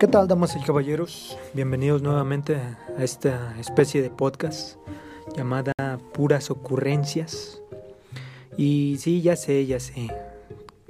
[0.00, 1.36] ¿Qué tal, damas y caballeros?
[1.52, 4.78] Bienvenidos nuevamente a esta especie de podcast
[5.36, 5.74] llamada
[6.14, 7.60] Puras Ocurrencias.
[8.56, 10.08] Y sí, ya sé, ya sé.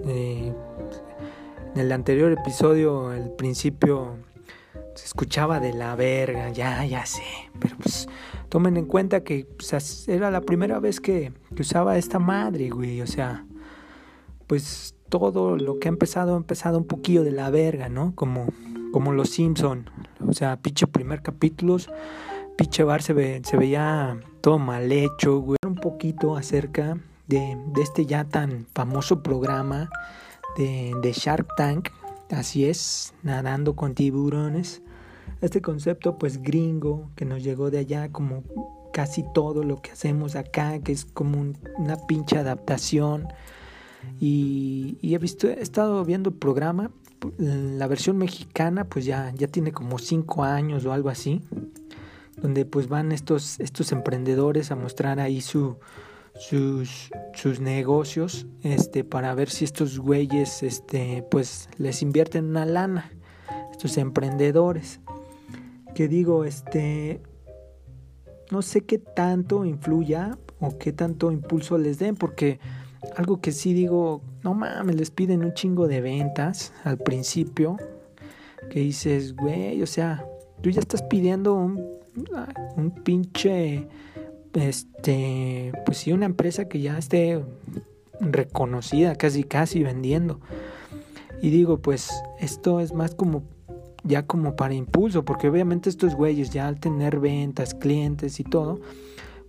[0.06, 0.52] Eh,
[1.74, 4.14] en el anterior episodio, el principio
[4.94, 7.24] se escuchaba de la verga, ya, ya sé.
[7.58, 8.08] Pero pues
[8.48, 9.48] tomen en cuenta que
[10.06, 13.00] era la primera vez que usaba esta madre, güey.
[13.00, 13.44] O sea,
[14.46, 18.14] pues todo lo que ha empezado ha empezado un poquillo de la verga, ¿no?
[18.14, 18.46] Como,
[18.92, 19.88] como los Simpson.
[20.26, 21.90] O sea, pinche primer capítulos,
[22.56, 25.58] pinche bar se, ve, se veía todo mal hecho, güey.
[25.66, 29.90] Un poquito acerca de, este ya tan famoso programa
[30.56, 31.88] de, de Shark Tank.
[32.30, 34.82] Así es, nadando con tiburones.
[35.40, 38.44] Este concepto pues gringo que nos llegó de allá como
[38.92, 43.28] casi todo lo que hacemos acá, que es como un, una pinche adaptación
[44.18, 46.90] y, y, he visto, he estado viendo el programa,
[47.38, 51.42] la versión mexicana pues ya, ya tiene como cinco años o algo así,
[52.36, 55.78] donde pues van estos, estos emprendedores a mostrar ahí su,
[56.34, 63.12] sus, sus negocios, este, para ver si estos güeyes, este, pues les invierten una lana,
[63.70, 65.00] estos emprendedores,
[65.94, 67.20] que digo, este,
[68.50, 72.58] no sé qué tanto influya o qué tanto impulso les den, porque
[73.16, 77.76] algo que sí digo, no mames, les piden un chingo de ventas al principio.
[78.70, 80.24] Que dices, güey, o sea,
[80.60, 81.84] tú ya estás pidiendo un,
[82.76, 83.88] un pinche,
[84.54, 87.42] este, pues sí, una empresa que ya esté
[88.20, 90.40] reconocida, casi, casi vendiendo.
[91.42, 93.42] Y digo, pues esto es más como,
[94.04, 98.80] ya como para impulso, porque obviamente estos güeyes ya al tener ventas, clientes y todo,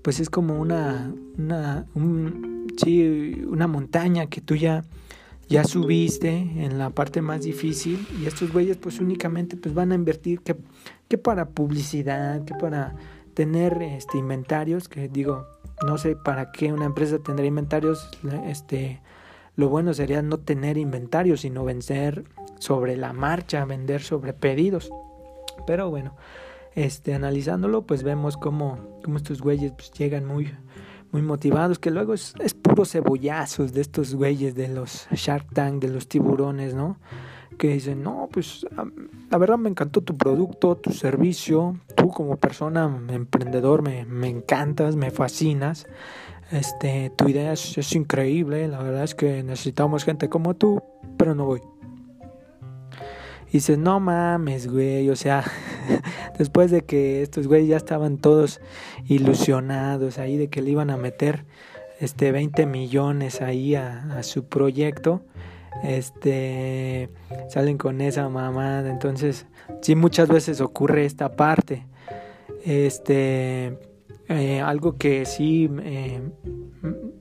[0.01, 4.83] pues es como una, una un, sí, una montaña que tú ya,
[5.47, 9.95] ya subiste en la parte más difícil y estos güeyes pues únicamente pues van a
[9.95, 10.55] invertir que,
[11.07, 12.95] que para publicidad, que para
[13.33, 15.45] tener este inventarios, que digo,
[15.85, 18.09] no sé para qué una empresa tendrá inventarios,
[18.45, 19.01] este
[19.55, 22.23] lo bueno sería no tener inventarios, sino vencer
[22.59, 24.89] sobre la marcha, vender sobre pedidos.
[25.67, 26.15] Pero bueno,
[26.73, 30.53] este, analizándolo, pues vemos cómo, cómo estos güeyes pues, llegan muy,
[31.11, 35.81] muy motivados, que luego es, es puro cebollazos de estos güeyes de los Shark Tank,
[35.81, 36.97] de los tiburones, ¿no?
[37.57, 38.65] Que dicen, no, pues
[39.29, 44.95] la verdad me encantó tu producto, tu servicio, tú como persona emprendedor me, me encantas,
[44.95, 45.85] me fascinas,
[46.51, 50.81] este, tu idea es, es increíble, la verdad es que necesitamos gente como tú,
[51.17, 51.61] pero no voy.
[53.47, 55.43] Y dices, no mames, güey, o sea,
[56.41, 58.61] después de que estos güeyes ya estaban todos
[59.05, 61.45] ilusionados ahí de que le iban a meter
[61.99, 65.21] este 20 millones ahí a, su proyecto,
[65.83, 67.11] este
[67.47, 69.45] salen con esa mamada, entonces
[69.83, 71.85] sí muchas veces ocurre esta parte.
[72.65, 73.77] Este
[74.27, 76.21] eh, algo que sí eh,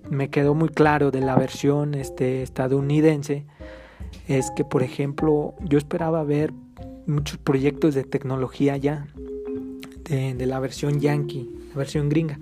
[0.08, 3.44] me quedó muy claro de la versión este, estadounidense
[4.28, 6.54] es que, por ejemplo, yo esperaba ver
[7.10, 9.06] muchos proyectos de tecnología ya,
[10.08, 12.40] de, la versión yankee, la versión gringa.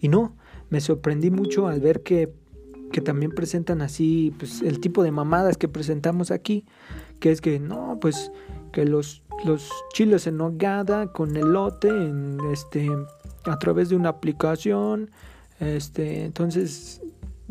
[0.00, 0.34] Y no,
[0.68, 2.32] me sorprendí mucho al ver que,
[2.92, 6.64] que también presentan así, pues, el tipo de mamadas que presentamos aquí,
[7.18, 8.30] que es que, no, pues,
[8.72, 12.88] que los, los chiles en nogada con elote, en, este,
[13.44, 15.10] a través de una aplicación,
[15.58, 17.02] este, entonces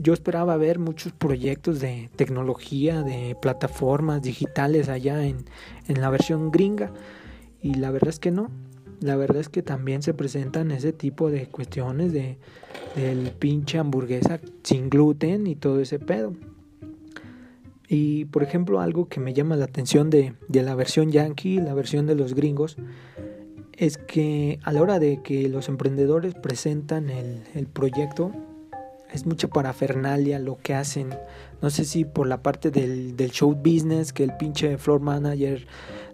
[0.01, 5.45] yo esperaba ver muchos proyectos de tecnología, de plataformas digitales allá en,
[5.87, 6.91] en, la versión gringa
[7.61, 8.49] y la verdad es que no.
[9.01, 12.37] La verdad es que también se presentan ese tipo de cuestiones de
[12.95, 16.33] del pinche hamburguesa sin gluten y todo ese pedo.
[17.87, 21.73] Y por ejemplo algo que me llama la atención de, de la versión yankee, la
[21.73, 22.77] versión de los gringos,
[23.73, 28.31] es que a la hora de que los emprendedores presentan el, el proyecto,
[29.11, 31.09] es mucha parafernalia lo que hacen.
[31.61, 35.67] No sé si por la parte del, show business, que el pinche floor manager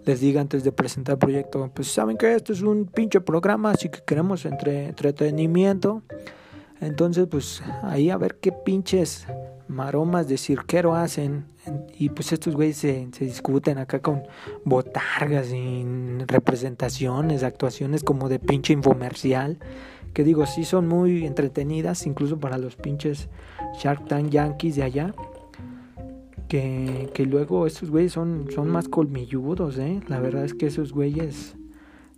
[0.04, 3.72] les diga antes de presentar el proyecto, pues saben que esto es un pinche programa,
[3.72, 6.02] así que queremos entre, entretenimiento.
[6.80, 9.26] Entonces, pues ahí a ver qué pinches
[9.68, 11.46] maromas de cirquero hacen.
[11.98, 14.22] Y pues estos güeyes se discuten acá con
[14.64, 15.84] botargas y
[16.26, 19.58] representaciones, actuaciones como de pinche infomercial
[20.16, 23.28] que digo, sí son muy entretenidas, incluso para los pinches
[23.78, 25.14] Shark Tank Yankees de allá.
[26.48, 30.00] Que, que luego esos güeyes son, son más colmilludos, ¿eh?
[30.08, 31.56] La verdad es que esos güeyes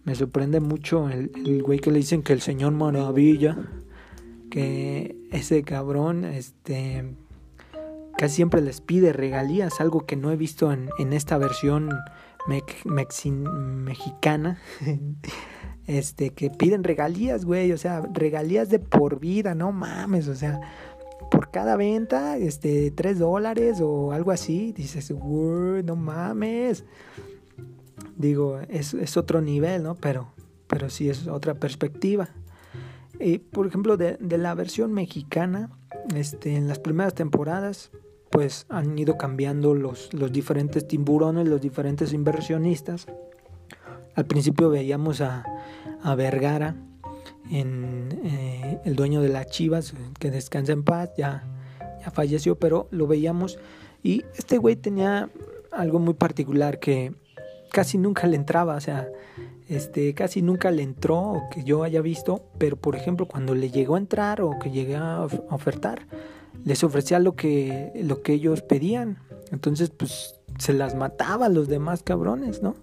[0.04, 3.56] me sorprende mucho el, el güey que le dicen que el señor maravilla.
[4.48, 7.16] Que ese cabrón, este,
[8.16, 11.88] casi siempre les pide regalías, algo que no he visto en, en esta versión
[12.84, 14.58] mexicana,
[15.86, 20.60] este, que piden regalías, güey, o sea, regalías de por vida, no mames, o sea,
[21.30, 26.84] por cada venta, este, tres dólares o algo así, dices, güey, no mames.
[28.16, 29.94] Digo, es, es otro nivel, ¿no?
[29.94, 30.32] Pero,
[30.66, 32.30] pero sí es otra perspectiva.
[33.20, 35.70] Y, por ejemplo, de, de la versión mexicana,
[36.14, 37.90] este, en las primeras temporadas,
[38.30, 43.06] pues han ido cambiando los, los diferentes tiburones, los diferentes inversionistas.
[44.14, 45.44] Al principio veíamos a,
[46.02, 46.76] a Vergara,
[47.50, 51.44] eh, el dueño de las Chivas, que descansa en paz, ya,
[52.00, 53.58] ya falleció, pero lo veíamos.
[54.02, 55.30] Y este güey tenía
[55.72, 57.14] algo muy particular que
[57.70, 59.08] casi nunca le entraba, o sea,
[59.68, 63.70] este, casi nunca le entró o que yo haya visto, pero por ejemplo cuando le
[63.70, 66.06] llegó a entrar o que llegué a ofertar,
[66.64, 69.18] les ofrecía lo que, lo que ellos pedían.
[69.50, 72.74] Entonces, pues se las mataba a los demás cabrones, ¿no?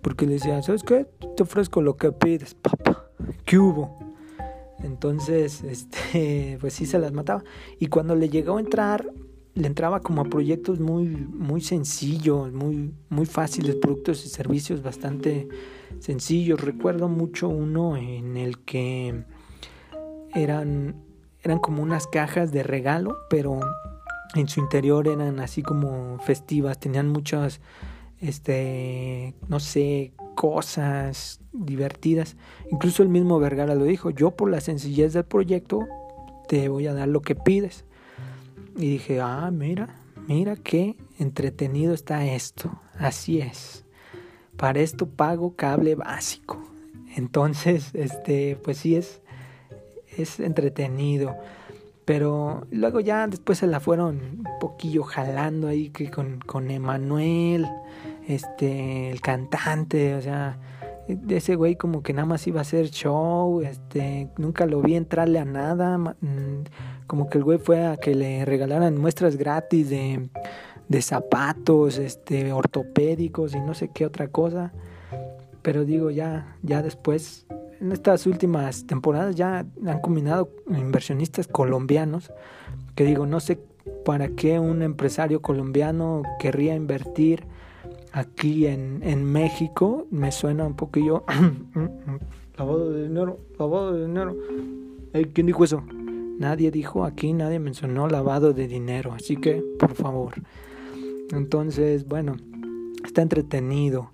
[0.00, 1.06] Porque le decía, ¿sabes qué?
[1.36, 3.10] Te ofrezco lo que pides, papá.
[3.44, 3.98] ¿Qué hubo?
[4.82, 7.42] Entonces, este, pues sí se las mataba.
[7.78, 9.10] Y cuando le llegó a entrar,
[9.54, 15.48] le entraba como a proyectos muy, muy sencillos, muy, muy fáciles, productos y servicios bastante
[16.00, 16.60] sencillos.
[16.60, 19.24] Recuerdo mucho uno en el que
[20.34, 20.96] eran
[21.44, 23.60] eran como unas cajas de regalo, pero
[24.34, 27.60] en su interior eran así como festivas, tenían muchas,
[28.20, 32.36] este, no sé, cosas divertidas.
[32.70, 35.86] Incluso el mismo Vergara lo dijo, yo por la sencillez del proyecto
[36.48, 37.84] te voy a dar lo que pides.
[38.76, 42.80] Y dije, ah, mira, mira qué entretenido está esto.
[42.98, 43.84] Así es.
[44.56, 46.62] Para esto pago cable básico.
[47.16, 49.20] Entonces, este, pues sí es,
[50.18, 51.36] es entretenido.
[52.04, 57.66] Pero luego ya después se la fueron un poquillo jalando ahí que con, con Emanuel,
[58.28, 60.58] este, el cantante, o sea,
[61.28, 65.38] ese güey como que nada más iba a hacer show, este, nunca lo vi entrarle
[65.38, 66.64] a nada, mm,
[67.06, 70.28] como que el güey fue a que le regalaran muestras gratis de,
[70.88, 74.72] de zapatos, este, ortopédicos y no sé qué otra cosa.
[75.62, 77.46] Pero digo, ya, ya después
[77.84, 82.32] en estas últimas temporadas ya han combinado inversionistas colombianos,
[82.94, 83.60] que digo, no sé
[84.06, 87.44] para qué un empresario colombiano querría invertir
[88.12, 91.24] aquí en, México, me suena un poquillo
[92.56, 94.34] lavado de dinero, lavado de dinero.
[95.34, 95.82] ¿Quién dijo eso?
[96.38, 100.32] Nadie dijo aquí, nadie mencionó lavado de dinero, así que por favor.
[101.32, 102.36] Entonces, bueno,
[103.04, 104.10] está entretenido.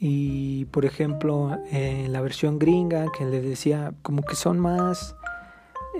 [0.00, 5.16] Y por ejemplo, en la versión gringa, que les decía, como que son más,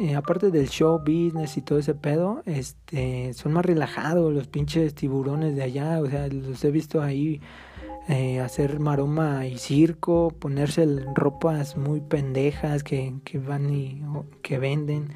[0.00, 4.94] eh, aparte del show business y todo ese pedo, este, son más relajados los pinches
[4.94, 6.00] tiburones de allá.
[6.00, 7.40] O sea, los he visto ahí
[8.08, 14.02] eh, hacer maroma y circo, ponerse ropas muy pendejas que, que van y
[14.42, 15.08] que venden.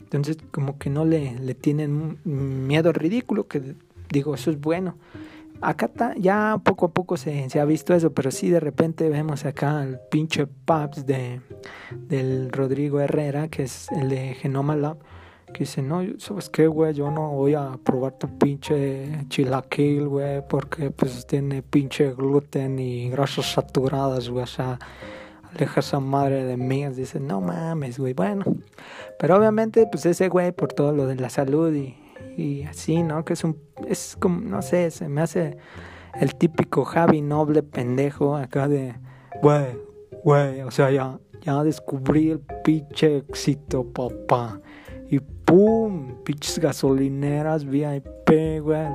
[0.00, 3.74] Entonces, como que no le, le tienen miedo ridículo, que
[4.10, 4.94] digo, eso es bueno
[5.60, 9.82] acá ya poco a poco se, ha visto eso, pero sí de repente vemos acá
[9.82, 11.40] el pinche Paps de,
[12.08, 14.98] del Rodrigo Herrera, que es el de Genoma Lab,
[15.52, 16.94] que dice, no, ¿sabes qué, güey?
[16.94, 23.08] Yo no voy a probar tu pinche chilaquil, güey, porque pues tiene pinche gluten y
[23.10, 24.78] grasas saturadas, güey, o sea,
[25.54, 26.86] aleja esa madre de mí.
[26.88, 28.44] Dice, no mames, güey, bueno.
[29.18, 31.96] Pero obviamente, pues ese güey, por todo lo de la salud y
[32.36, 33.24] y así, ¿no?
[33.24, 35.56] Que es un, es como, no sé, se me hace
[36.20, 38.94] el típico Javi noble pendejo acá de,
[39.42, 39.76] güey,
[40.22, 44.60] güey, o sea, ya, ya descubrí el pinche éxito, papá.
[45.10, 48.86] Y pum, pinches gasolineras, VIP, güey.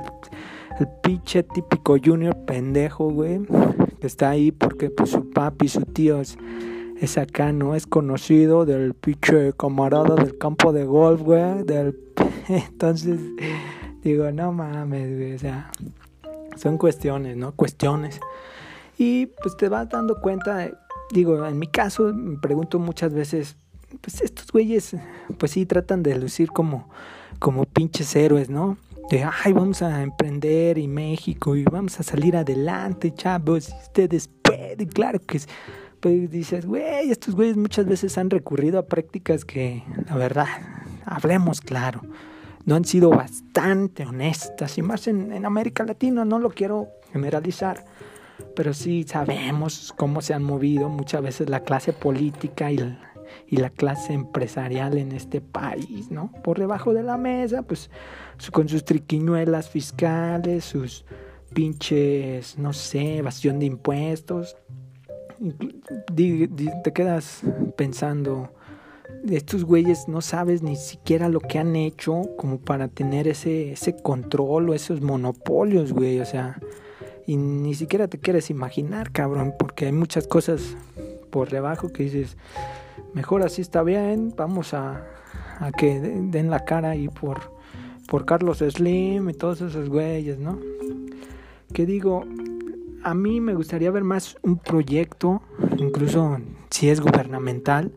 [0.78, 3.40] El, pinche típico junior pendejo, güey,
[4.00, 6.38] que está ahí porque pues su papi, su tío es,
[7.00, 7.74] es acá, ¿no?
[7.74, 11.98] Es conocido del pinche camarada del campo de golf, güey, del
[12.48, 13.18] Entonces,
[14.02, 15.70] digo, no mames, güey, o sea,
[16.56, 17.52] son cuestiones, ¿no?
[17.52, 18.20] Cuestiones.
[18.98, 20.70] Y pues te vas dando cuenta,
[21.10, 23.56] digo, en mi caso, me pregunto muchas veces,
[24.02, 24.94] pues estos güeyes,
[25.38, 26.90] pues sí, tratan de lucir como,
[27.38, 28.76] como pinches héroes, ¿no?
[29.10, 34.86] De, ay, vamos a emprender y México y vamos a salir adelante, chavos, ustedes pueden,
[34.88, 35.40] claro que
[36.00, 40.46] pues dices, güey, estos güeyes muchas veces han recurrido a prácticas que, la verdad,
[41.04, 42.02] hablemos claro,
[42.64, 47.84] no han sido bastante honestas, y más en, América Latina, no lo quiero generalizar,
[48.56, 52.98] pero sí sabemos cómo se han movido muchas veces la clase política y la,
[53.46, 56.32] y la clase empresarial en este país, ¿no?
[56.42, 57.90] Por debajo de la mesa, pues
[58.52, 61.04] con sus triquiñuelas fiscales, sus,
[61.52, 64.56] pinches, no sé, evasión de impuestos.
[66.14, 67.42] Te quedas
[67.76, 68.50] pensando,
[69.28, 73.96] estos güeyes no sabes ni siquiera lo que han hecho como para tener ese, ese
[73.96, 76.60] control o esos monopolios, güey, o sea,
[77.26, 80.76] y ni siquiera te quieres imaginar, cabrón, porque hay muchas cosas
[81.30, 82.36] por debajo que dices,
[83.14, 85.06] mejor así está bien, vamos a,
[85.58, 87.52] a que den la cara y por,
[88.08, 90.58] por Carlos Slim y todos esos güeyes, ¿no?
[91.72, 92.24] Que digo,
[93.02, 95.42] a mí me gustaría ver más un proyecto,
[95.78, 96.38] incluso
[96.70, 97.92] si es gubernamental,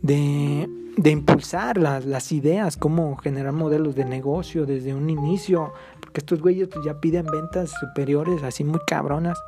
[0.00, 6.20] de, de impulsar las, las, ideas, cómo generar modelos de negocio desde un inicio, porque
[6.20, 9.38] estos güeyes pues, ya piden ventas superiores, así muy cabronas,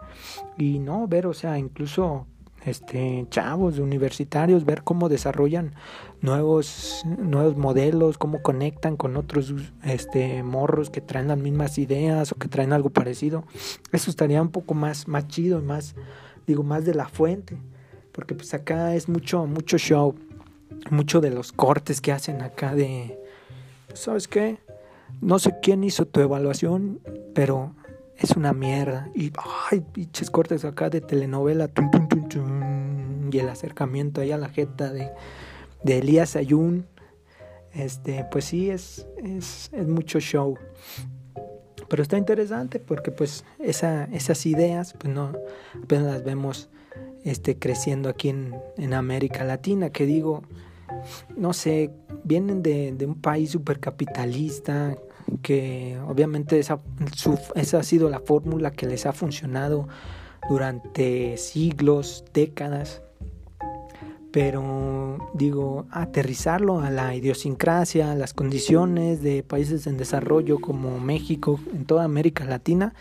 [0.56, 2.26] y no, ver, o sea, incluso
[2.64, 5.74] este chavos universitarios ver cómo desarrollan
[6.20, 9.54] nuevos nuevos modelos cómo conectan con otros
[9.84, 13.44] este morros que traen las mismas ideas o que traen algo parecido.
[13.92, 15.94] Eso estaría un poco más más chido y más
[16.46, 17.56] digo más de la fuente
[18.12, 20.14] porque pues acá es mucho mucho show
[20.90, 23.18] mucho de los cortes que hacen acá de
[23.92, 24.58] sabes qué
[25.20, 27.00] no sé quién hizo tu evaluación
[27.34, 27.74] pero
[28.18, 29.10] es una mierda.
[29.14, 29.32] Y,
[29.70, 31.70] ay, pinches cortes acá de telenovela.
[33.30, 35.10] y el acercamiento ahí a la jeta de,
[35.82, 36.86] de Elías Ayun.
[37.72, 40.56] Este, pues sí, es, es, es, mucho show.
[41.88, 45.32] Pero está interesante porque pues esa, esas ideas, pues no,
[45.82, 46.70] apenas las vemos
[47.24, 50.42] este, creciendo aquí en, en América Latina, que digo,
[51.36, 51.90] no sé,
[52.22, 54.96] vienen de, de un país súper capitalista,
[55.42, 56.80] que obviamente esa,
[57.54, 59.88] esa ha sido la fórmula que les ha funcionado
[60.48, 63.02] durante siglos, décadas,
[64.30, 71.60] pero digo, aterrizarlo a la idiosincrasia, a las condiciones de países en desarrollo como México,
[71.72, 72.94] en toda América Latina,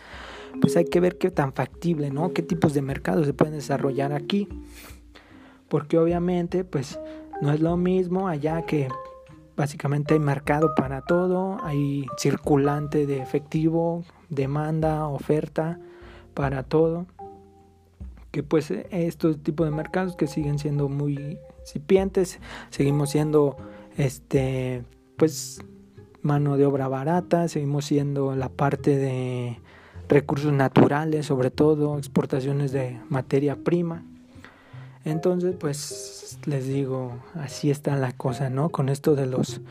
[0.61, 2.33] pues hay que ver qué tan factible, ¿no?
[2.33, 4.47] ¿Qué tipos de mercados se pueden desarrollar aquí?
[5.69, 6.99] Porque obviamente, pues
[7.41, 8.87] no es lo mismo allá que
[9.55, 15.79] básicamente hay mercado para todo, hay circulante de efectivo, demanda, oferta
[16.33, 17.05] para todo.
[18.31, 22.39] Que pues estos tipos de mercados que siguen siendo muy incipientes,
[22.71, 23.57] seguimos siendo
[23.95, 24.83] este
[25.17, 25.61] pues
[26.23, 29.59] mano de obra barata, seguimos siendo la parte de
[30.09, 34.03] recursos naturales, sobre todo exportaciones de materia prima.
[35.05, 38.69] Entonces, pues les digo, así está la cosa, ¿no?
[38.69, 39.61] Con esto de los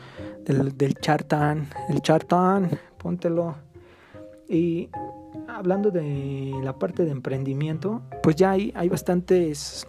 [0.45, 3.55] del, del chartán, el chartán, póntelo.
[4.47, 4.89] Y
[5.47, 9.87] hablando de la parte de emprendimiento, pues ya hay, hay bastantes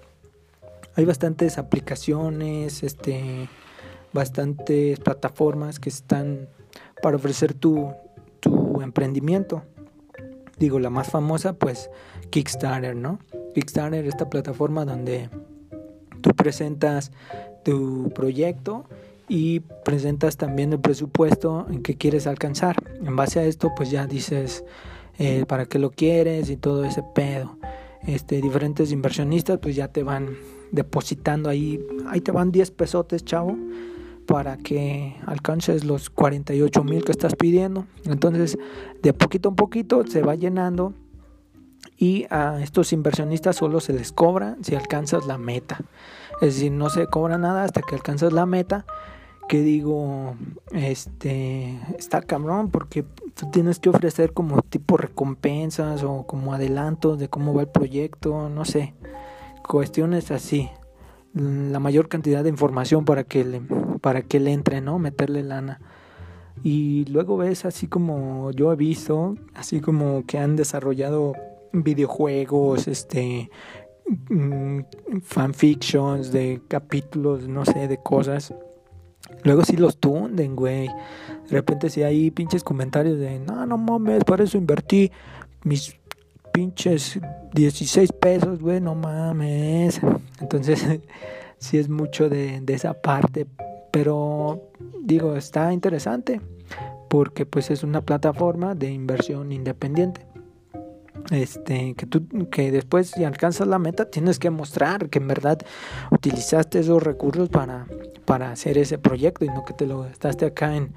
[0.96, 3.48] hay bastantes aplicaciones, este
[4.12, 6.48] bastantes plataformas que están
[7.02, 7.92] para ofrecer tu,
[8.40, 9.64] tu emprendimiento.
[10.56, 11.90] Digo, la más famosa, pues
[12.30, 13.18] Kickstarter, ¿no?
[13.54, 15.30] Kickstarter, esta plataforma donde
[16.20, 17.12] tú presentas
[17.64, 18.84] tu proyecto
[19.28, 22.76] y presentas también el presupuesto en que quieres alcanzar.
[23.02, 24.64] En base a esto, pues ya dices
[25.18, 27.56] eh, para qué lo quieres y todo ese pedo.
[28.06, 30.36] Este, diferentes inversionistas, pues ya te van
[30.72, 33.56] depositando ahí, ahí te van 10 pesotes, chavo,
[34.26, 37.86] para que alcances los 48 mil que estás pidiendo.
[38.04, 38.58] Entonces,
[39.02, 40.92] de poquito a poquito se va llenando
[41.96, 45.78] y a estos inversionistas solo se les cobra si alcanzas la meta.
[46.40, 48.84] Es decir, no se cobra nada hasta que alcanzas la meta.
[49.48, 50.34] Que digo,
[50.72, 57.28] este, está cabrón porque tú tienes que ofrecer como tipo recompensas o como adelantos de
[57.28, 58.94] cómo va el proyecto, no sé,
[59.68, 60.70] cuestiones así.
[61.34, 63.60] La mayor cantidad de información para que le,
[64.00, 64.98] para que le entre, ¿no?
[64.98, 65.78] Meterle lana.
[66.62, 71.34] Y luego ves así como yo he visto, así como que han desarrollado
[71.82, 73.50] videojuegos, este,
[74.28, 74.80] mm,
[75.22, 78.54] fanfictions de capítulos, no sé, de cosas.
[79.42, 80.88] Luego sí los tunden, güey.
[80.88, 85.10] De repente si hay pinches comentarios de, no, no mames, para eso invertí
[85.64, 85.96] mis
[86.52, 87.18] pinches
[87.52, 90.00] 16 pesos, güey, no mames.
[90.40, 90.84] Entonces,
[91.58, 93.46] sí es mucho de, de esa parte.
[93.90, 94.70] Pero,
[95.02, 96.40] digo, está interesante
[97.08, 100.26] porque pues es una plataforma de inversión independiente
[101.30, 105.58] este que tú que después si alcanzas la meta tienes que mostrar que en verdad
[106.10, 107.86] utilizaste esos recursos para
[108.24, 110.92] para hacer ese proyecto y no que te lo gastaste acá en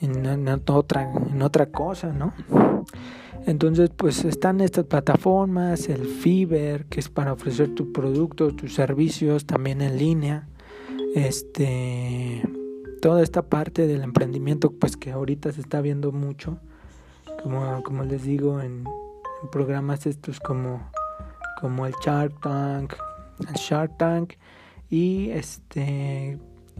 [0.00, 2.32] en, otra en otra cosa no
[3.46, 9.44] entonces pues están estas plataformas el Fiverr que es para ofrecer tus productos tus servicios
[9.44, 10.48] también en línea
[11.14, 12.42] este
[13.00, 16.58] toda esta parte del emprendimiento pues que ahorita se está viendo mucho
[17.42, 18.84] como, como les digo en
[19.50, 20.90] programas estos como,
[21.60, 22.94] como el Shark Tank,
[23.48, 24.34] el Shark Tank
[24.90, 26.38] y este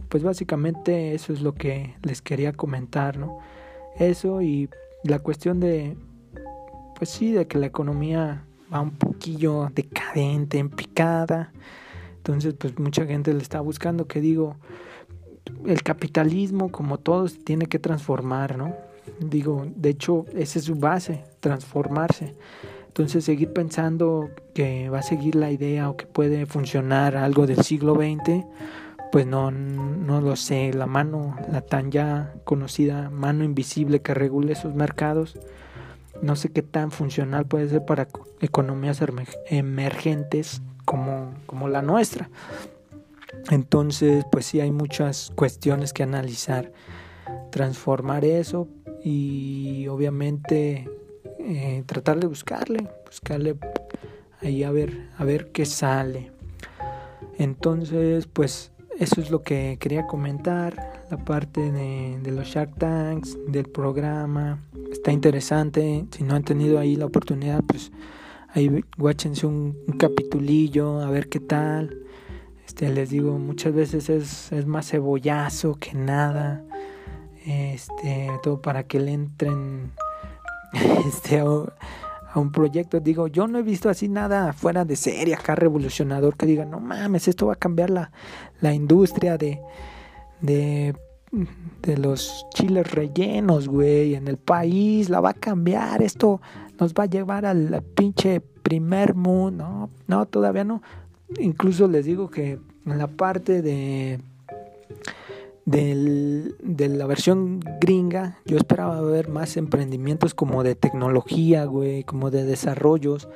[0.09, 3.39] pues básicamente eso es lo que les quería comentar, ¿no?
[3.97, 4.69] Eso y
[5.03, 5.97] la cuestión de
[6.95, 11.51] pues sí, de que la economía va un poquillo decadente, en picada.
[12.17, 14.55] Entonces, pues mucha gente le está buscando que digo,
[15.65, 18.73] el capitalismo como todos tiene que transformar, ¿no?
[19.19, 22.33] Digo, de hecho, esa es su base, transformarse.
[22.87, 27.63] Entonces, seguir pensando que va a seguir la idea o que puede funcionar algo del
[27.63, 28.45] siglo XX,
[29.11, 30.73] pues no, no lo sé.
[30.73, 35.39] La mano, la tan ya conocida mano invisible que regule esos mercados,
[36.21, 38.07] no sé qué tan funcional puede ser para
[38.41, 39.03] economías
[39.47, 42.29] emergentes como, como la nuestra.
[43.49, 46.71] Entonces, pues sí hay muchas cuestiones que analizar.
[47.51, 48.67] Transformar eso
[49.03, 50.89] y obviamente
[51.39, 53.55] eh, tratar de buscarle, buscarle
[54.41, 56.31] ahí a ver, a ver qué sale.
[57.37, 63.65] Entonces, pues eso es lo que quería comentar, la parte de, los Shark Tanks, del
[63.65, 64.59] programa.
[64.91, 67.91] Está interesante, si no han tenido ahí la oportunidad, pues
[68.49, 72.03] ahí guáchense un, un capitulillo, a ver qué tal.
[72.65, 76.63] Este, les digo, muchas veces es, es más cebollazo que nada.
[77.45, 79.91] Este, todo para que le entren
[81.07, 81.45] este, a,
[82.35, 82.99] un proyecto.
[82.99, 86.79] Digo, yo no he visto así nada fuera de serie, acá revolucionador, que diga, no
[86.79, 88.11] mames, esto va a cambiar la,
[88.61, 89.61] la industria de,
[90.41, 90.95] de,
[91.97, 96.41] los chiles rellenos, güey, en el país, la va a cambiar, esto
[96.79, 100.81] nos va a llevar al pinche primer mundo, no, no, todavía no
[101.39, 104.19] incluso les digo que en la parte de,
[105.65, 112.43] de la versión gringa, yo esperaba ver más emprendimientos como de tecnología, güey, como de
[112.43, 113.29] desarrollos.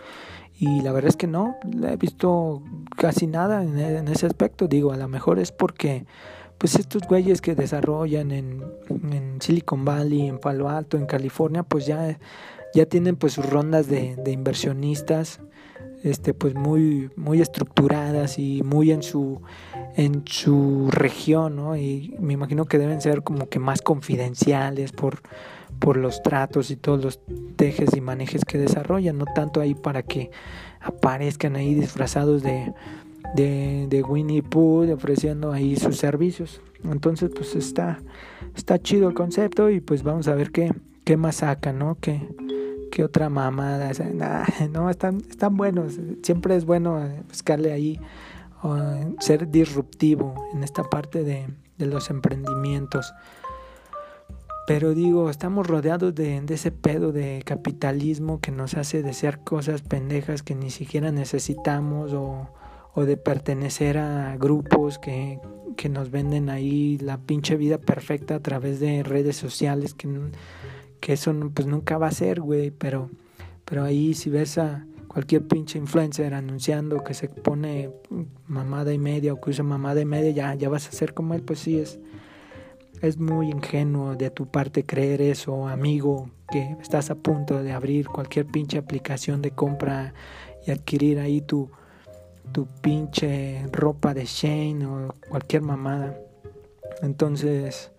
[0.59, 2.63] Y la verdad es que no, he visto
[2.97, 4.67] casi nada en, ese aspecto.
[4.67, 6.05] Digo, a lo mejor es porque
[6.57, 8.63] pues estos güeyes que desarrollan en,
[9.39, 12.17] Silicon Valley, en Palo Alto, en California, pues ya,
[12.73, 15.39] ya tienen pues sus rondas de inversionistas
[16.03, 19.41] este pues muy muy estructuradas y muy en su
[19.95, 21.75] en su región ¿no?
[21.75, 25.21] y me imagino que deben ser como que más confidenciales por
[25.79, 27.19] por los tratos y todos los
[27.55, 30.31] tejes y manejes que desarrollan no tanto ahí para que
[30.81, 32.73] aparezcan ahí disfrazados de
[33.35, 37.99] de, Winnie Pooh ofreciendo ahí sus servicios entonces pues está
[38.55, 40.71] está chido el concepto y pues vamos a ver qué
[41.03, 42.21] qué más saca no que
[42.91, 43.91] que otra mamada.
[44.71, 45.99] no, están, están buenos.
[46.23, 47.99] Siempre es bueno eh, buscarle ahí
[49.19, 51.47] ser disruptivo en esta parte de,
[51.77, 53.13] los emprendimientos.
[54.65, 59.81] Pero digo, estamos rodeados de, de, ese pedo de capitalismo que nos hace desear cosas
[59.81, 62.49] pendejas que ni siquiera necesitamos o,
[62.93, 65.39] o de pertenecer a grupos que,
[65.77, 70.09] que nos venden ahí la pinche vida perfecta a través de redes sociales que
[70.99, 73.09] que eso pues nunca va a ser, güey, pero,
[73.65, 77.89] pero ahí si ves a cualquier pinche influencer anunciando que se pone
[78.47, 81.33] mamada y media o que usa mamada y media, ya, ya vas a ser como
[81.33, 81.99] él, pues sí, es,
[83.01, 88.07] es muy ingenuo de tu parte creer eso, amigo, que estás a punto de abrir
[88.07, 90.13] cualquier pinche aplicación de compra
[90.65, 91.69] y adquirir ahí tu,
[92.51, 96.17] tu pinche ropa de Shane o cualquier mamada.
[97.01, 97.91] Entonces,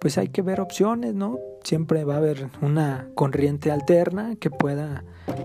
[0.00, 1.38] pues hay que ver opciones, ¿no?
[1.62, 5.04] Siempre va a haber una corriente alterna que pueda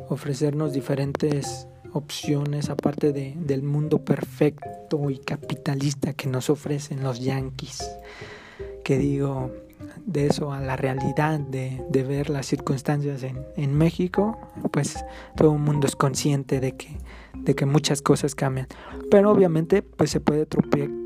[0.09, 7.83] ofrecernos diferentes opciones aparte de, del mundo perfecto y capitalista que nos ofrecen los yanquis.
[8.83, 9.51] Que digo,
[10.05, 14.37] de eso a la realidad de, de ver las circunstancias en, en, México,
[14.71, 15.03] pues
[15.35, 16.97] todo el mundo es consciente de que,
[17.37, 18.67] de que muchas cosas cambian.
[19.09, 20.45] Pero obviamente pues se puede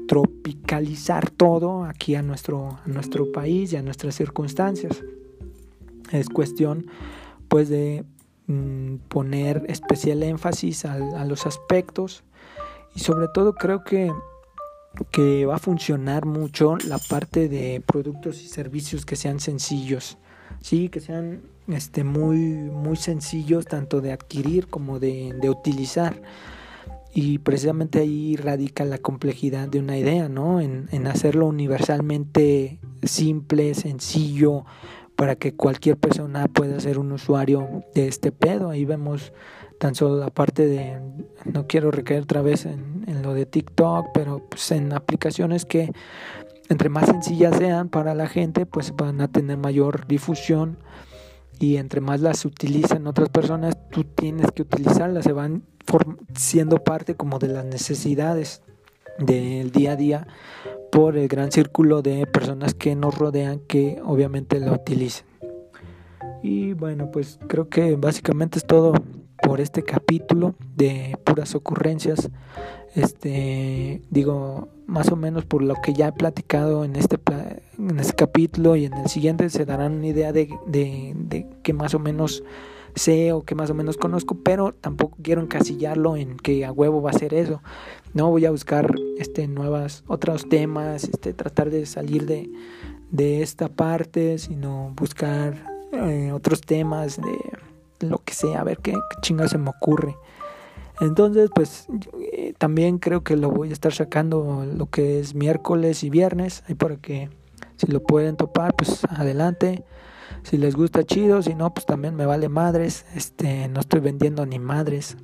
[0.07, 5.03] tropicalizar todo aquí a nuestro, a nuestro país y a nuestras circunstancias.
[6.11, 6.87] Es cuestión
[7.47, 8.05] pues de
[8.47, 12.23] mm, poner especial énfasis a, a los aspectos
[12.95, 14.11] y sobre todo creo que
[15.11, 20.17] que va a funcionar mucho la parte de productos y servicios que sean sencillos,
[20.61, 21.41] sí, que sean
[21.73, 26.21] este muy muy sencillos tanto de adquirir como de, de utilizar.
[27.12, 30.62] Y precisamente ahí radica la complejidad de una idea, ¿no?
[30.62, 34.65] En, en hacerlo universalmente simple, sencillo,
[35.15, 38.69] para que cualquier persona pueda ser un usuario de este pedo.
[38.69, 39.34] Ahí vemos
[39.79, 40.99] tan solo la parte de,
[41.45, 45.91] no quiero recaer otra vez en, en lo de TikTok, pero pues en aplicaciones que
[46.69, 50.77] entre más sencillas sean para la gente, pues van a tener mayor difusión
[51.60, 55.63] y entre más las utilizan otras personas, tú tienes que utilizarlas, se van
[56.36, 58.62] siendo parte como de las necesidades
[59.17, 60.28] del día a día
[60.91, 65.26] por el gran círculo de personas que nos rodean que obviamente la utilizan.
[66.41, 68.93] Y bueno, pues creo que básicamente es todo
[69.41, 72.30] por este capítulo de puras ocurrencias.
[72.95, 77.19] Este, digo, más o menos por lo que ya he platicado en este,
[77.78, 81.73] en este capítulo y en el siguiente se darán una idea de, de, de que
[81.73, 82.43] más o menos
[82.95, 87.02] sé o que más o menos conozco, pero tampoco quiero encasillarlo en que a huevo
[87.02, 87.62] va a ser eso.
[88.13, 92.49] No voy a buscar este nuevas otros temas, este tratar de salir de,
[93.12, 98.93] de esta parte, sino buscar eh, otros temas de lo que sea, a ver qué,
[99.21, 100.15] qué se me ocurre.
[101.02, 101.88] Entonces, pues
[102.49, 106.63] eh, también creo que lo voy a estar sacando lo que es miércoles y viernes,
[106.67, 107.29] ahí para que
[107.77, 109.83] si lo pueden topar, pues adelante.
[110.43, 113.05] Si les gusta chido, si no, pues también me vale madres.
[113.15, 115.17] Este, no estoy vendiendo ni madres.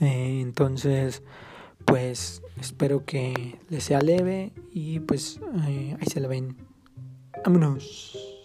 [0.00, 1.22] Eh, entonces,
[1.84, 6.56] pues espero que les sea leve y pues ahí se la ven.
[7.44, 8.39] Vámonos.